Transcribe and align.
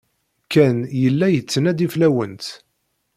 Ken 0.53 0.77
yella 1.01 1.27
yettnadi 1.29 1.87
fell-awent. 1.93 2.45